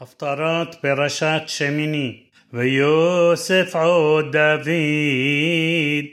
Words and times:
הפטרת 0.00 0.74
פרשת 0.74 1.42
שמיני 1.46 2.22
ויוסף 2.52 3.76
עוד 3.76 4.36
דוד 4.36 6.04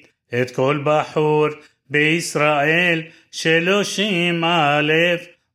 את 0.41 0.51
כל 0.51 0.81
בחור 0.83 1.47
בישראל 1.89 3.01
שלושים 3.31 4.43
א' 4.43 4.93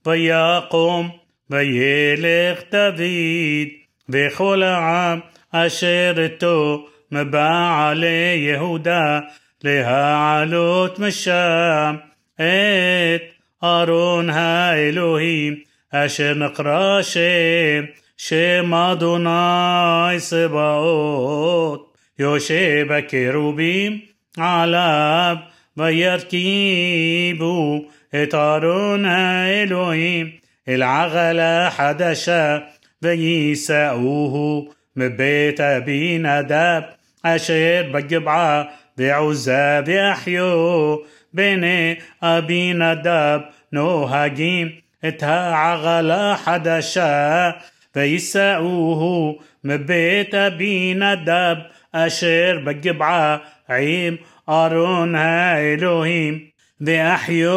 ויקום 0.06 1.10
וילך 1.50 2.60
דוד 2.70 3.68
וכל 4.08 4.62
העם 4.62 5.20
אשר 5.52 6.14
איתו 6.18 6.86
מבעלי 7.12 8.36
יהודה 8.36 9.18
להעלות 9.64 10.98
משם 10.98 11.96
את 12.34 13.22
ארון 13.64 14.30
האלוהים 14.30 15.56
אשר 15.92 16.34
נקרא 16.34 17.02
שם 17.02 17.84
שם 18.19 18.73
אדוני 18.73 20.19
צבאות 20.19 21.97
יושב 22.19 22.91
הקירובים 22.91 23.99
עליו 24.37 25.35
וירכיבו 25.77 26.65
את 28.23 28.33
ארון 28.33 29.05
האלוהים 29.05 30.29
אל 30.67 30.83
עגלה 30.83 31.69
חדשה 31.71 32.57
ויישאוהו 33.01 34.69
מבית 34.95 35.59
אבי 35.59 36.17
נדב 36.17 36.81
אשר 37.23 37.83
בגבעה 37.91 38.63
ועוזה 38.97 39.79
ואחיו 39.85 40.95
בני 41.33 41.95
אבי 42.21 42.73
נדב 42.73 43.39
נוהגים 43.71 44.69
את 45.07 45.23
העגלה 45.23 46.35
חדשה 46.37 47.51
ויישאוהו 47.95 49.39
מבית 49.63 50.33
אבי 50.33 50.93
נדב 50.93 51.55
אשר 51.91 52.59
בגבעה 52.65 53.37
עם 53.69 54.15
ארון 54.49 55.15
האלוהים 55.15 56.39
ואחיו 56.81 57.51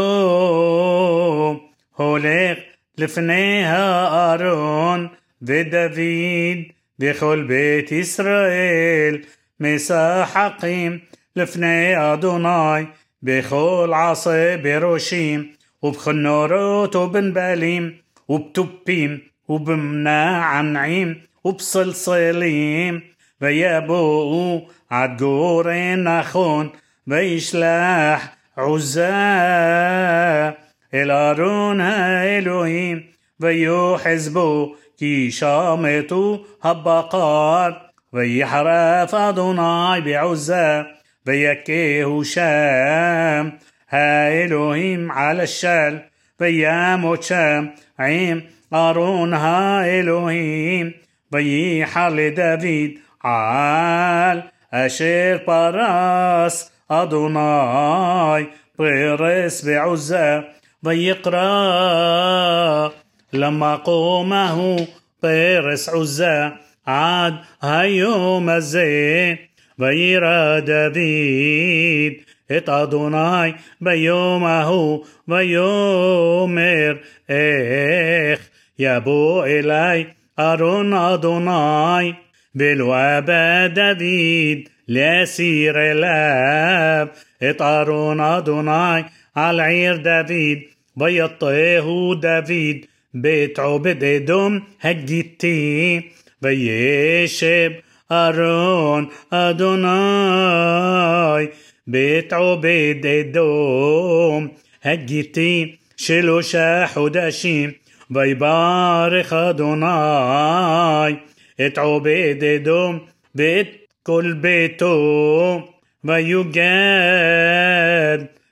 הולך 1.96 2.58
לפני 2.98 3.64
הארון 3.64 5.08
ודוד 5.42 5.98
וכל 7.00 7.44
בית 7.48 7.92
ישראל 7.92 9.18
משחקים 9.60 10.98
לפני 11.36 12.12
אדוני 12.12 12.84
בכל 13.22 13.92
עשה 13.94 14.56
בראשים 14.62 15.48
ובכנורות 15.82 16.96
ובנבלים 16.96 17.90
ובתופים 18.28 19.18
وبمنا 19.47 20.43
عنعيم 20.43 21.21
وبصلصليم 21.43 23.01
ويابو 23.41 24.61
عدقور 24.91 25.73
نخون 25.95 26.71
ويشلح 27.07 28.37
عزاه 28.57 30.57
إلى 30.93 31.31
رون 31.31 31.81
ويو 33.41 33.97
حزبو 33.97 34.75
كي 34.99 35.31
شامتو 35.31 36.39
هبقار 36.61 37.89
ويحرف 38.13 39.15
أدوناي 39.15 40.01
بعزة 40.01 40.87
ويكيه 41.27 42.23
شام. 42.23 43.59
ها 43.89 44.29
على 45.11 45.43
الشال 45.43 46.01
وياموت 46.39 47.23
شام. 47.23 47.75
عيم 47.99 48.52
ארון 48.74 49.32
האלוהים 49.34 50.90
וייחר 51.32 52.08
לדוד 52.08 52.64
על 53.24 54.40
אשר 54.70 55.38
פרס 55.44 56.70
אדוני 56.88 58.44
פרס 58.76 59.64
בעוזה 59.64 60.38
ויקרא 60.82 61.38
למקומהו 63.32 64.76
פרס 65.20 65.88
עוזה 65.88 66.46
עד 66.86 67.34
היום 67.62 68.48
הזה 68.48 69.34
וירא 69.78 70.60
דוד 70.60 70.98
את 72.56 72.68
אדוני 72.68 73.52
ביום 73.80 74.44
ההוא 74.44 75.04
ויאמר 75.28 76.94
איך 77.28 78.48
يبو 78.79 79.43
إلي 79.43 80.07
أرون 80.39 80.93
أدوناي 80.93 82.15
بالوابا 82.55 83.67
دافيد 83.67 84.69
لأسير 84.87 85.91
الآب 85.91 87.11
اتأرون 87.41 88.21
أدوناي 88.21 89.05
على 89.35 89.61
عير 89.61 89.95
دافيد 89.95 90.61
بيطيه 90.97 92.13
دافيد 92.21 92.85
بيت 93.13 93.59
عبد 93.59 94.03
إدوم 94.03 94.63
هجيتي 94.81 96.01
بيشب 96.41 97.73
أرون 98.11 99.09
أدوناي 99.33 100.79
بيت 101.87 102.33
عبد 102.33 103.05
إدوم 103.05 104.51
هجيتي 104.81 105.79
شاحو 106.41 107.07
داشيم 107.07 107.82
ויברך 108.10 109.32
אדוני 109.32 109.86
את 111.66 111.78
עובד 111.78 112.34
אדום 112.56 112.98
ואת 113.34 113.68
כל 114.02 114.32
ביתו 114.40 115.60
ויוגד 116.04 116.58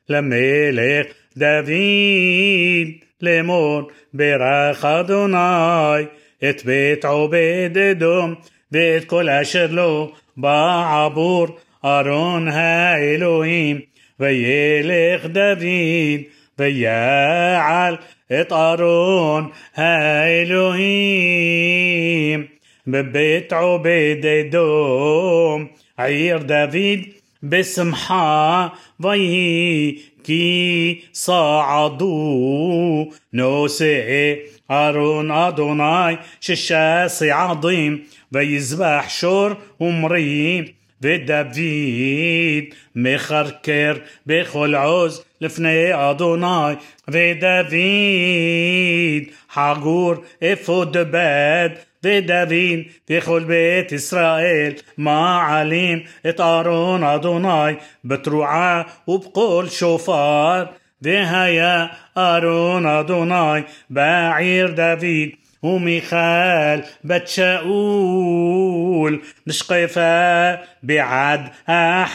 למלך 0.09 1.07
דוד 1.37 1.73
לאמור 3.23 3.91
ברך 4.15 4.85
אדוני 4.85 6.05
את 6.51 6.65
בית 6.65 7.05
עובד 7.05 7.71
אדום 7.91 8.35
ואת 8.73 9.05
כל 9.05 9.29
אשר 9.29 9.67
לו 9.71 10.13
בעבור 10.37 11.47
ארון 11.85 12.49
האלוהים 12.49 13.81
וילך 14.21 15.27
דוד 15.27 16.23
بيعال 16.58 18.00
اطارون 18.32 19.52
هالوهيم 19.76 21.32
ببيت 22.88 23.54
عبيد 23.54 24.50
دوم 24.50 25.70
عير 26.00 26.42
دافيد 26.42 27.14
بسمحة 27.44 28.74
ويهي 29.04 29.96
كي 30.24 31.04
صعدوا 31.14 33.06
نوسي 33.34 34.40
أرون 34.72 35.32
أدوناي 35.32 36.18
ششاسي 36.40 37.32
عظيم 37.32 38.04
بيذبح 38.32 39.10
شور 39.10 39.58
ومريم 39.80 40.81
ודוד 41.03 41.59
מחרקר 42.97 43.95
בכל 44.27 44.75
עוז 44.75 45.25
לפני 45.41 45.89
אדוני 45.93 46.75
ודוד 47.09 47.75
חגור 49.51 50.15
אפוד 50.53 50.97
בד 51.11 51.69
ודוד 52.05 52.53
וכל 53.11 53.45
בית 53.45 53.93
ישראל 53.93 54.73
מעלים 54.99 55.99
את 56.29 56.41
ארון 56.41 57.05
אדוני 57.05 57.73
בתרועה 58.05 58.83
ובקול 59.09 59.69
שופר 59.69 60.65
והיה 61.03 61.87
ארון 62.17 62.87
אדוני 62.87 63.61
בעיר 63.91 64.67
דוד 64.67 65.40
وميخال 65.63 66.85
بت 67.05 67.29
شاول 67.29 69.23
نشقفة 69.47 70.55
بعد 70.83 71.49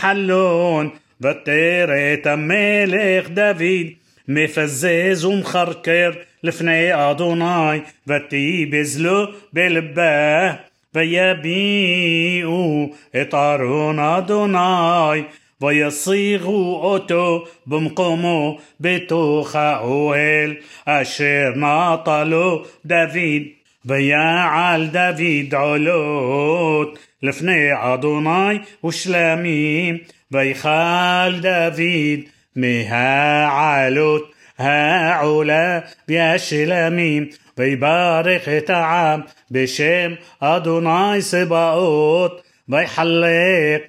حلون 0.02 0.92
بطيرة 1.20 2.36
ملك 2.36 3.26
دافيد 3.26 3.98
مفزز 4.28 5.26
ومخركر 5.26 6.26
لفني 6.44 6.94
أدوناي 6.94 7.82
ותיבז 8.08 9.02
לו 9.02 9.28
בלבה 9.54 10.54
ויביאו 10.96 12.90
את 13.22 13.34
ארון 13.34 14.00
אדוני 14.00 15.24
ויסיגו 15.62 16.80
אותו 16.82 17.46
במקומו 17.68 18.58
בתוך 18.80 19.56
האוהל 19.56 20.56
אשר 20.86 21.52
נטע 21.56 22.24
לו 22.24 22.64
דוד 22.86 23.42
ויעל 23.86 24.88
דוד 24.88 25.56
עולות 25.56 27.00
לפני 27.24 27.70
אדוני 27.74 28.60
ושלמים 28.86 29.98
ויכל 30.32 31.40
דוד 31.42 32.20
מהעלות 32.56 34.32
העולה 34.58 35.80
בישלמים 36.08 37.28
ויברך 37.58 38.48
את 38.58 38.70
העם 38.70 39.22
בשם 39.52 40.12
אדוני 40.40 41.22
סבאות 41.22 42.42
ضيحلق 42.71 43.87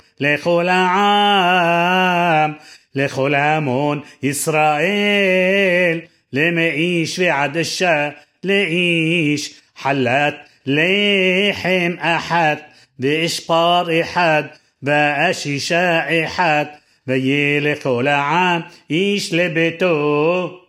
لخلعام 1.17 2.55
لخلامون 2.95 4.03
إسرائيل 4.25 6.07
لمعيش 6.33 7.19
عد 7.19 7.57
الشا 7.57 8.13
لعيش 8.43 9.53
حلات 9.75 10.37
لحم 10.65 11.93
أحد 11.93 12.59
بإشبار 12.99 14.01
إحد 14.01 14.49
بأشيشاء 14.81 16.23
إحد 16.23 16.67
بيلي 17.07 17.75
خلعام 17.75 18.63
إيش 18.91 19.33
لبيتو 19.33 20.66